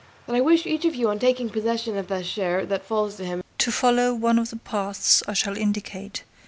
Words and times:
But 0.25 0.33
I 0.35 0.41
wish 0.41 0.65
each 0.65 0.83
of 0.85 0.95
you 0.95 1.09
on 1.09 1.19
taking 1.19 1.51
possession 1.51 1.95
of 1.95 2.07
the 2.07 2.23
share 2.23 2.65
that 2.65 2.83
falls 2.87 3.17
to 3.17 3.23
him 3.23 3.43
to 3.59 3.71
follow 3.71 4.15
one 4.15 4.39
of 4.39 4.49
the 4.49 4.55
paths 4.55 5.21
I 5.27 5.33
shall 5.33 5.55
indicate. 5.55 6.23